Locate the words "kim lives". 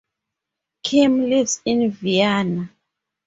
0.81-1.61